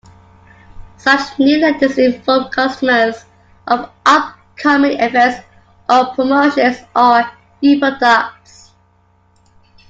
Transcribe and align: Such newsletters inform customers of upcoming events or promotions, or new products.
Such 0.97 1.19
newsletters 1.37 1.99
inform 2.03 2.45
customers 2.49 3.23
of 3.67 3.87
upcoming 4.03 4.97
events 4.99 5.45
or 5.87 6.07
promotions, 6.15 6.79
or 6.95 7.21
new 7.61 7.77
products. 7.77 8.71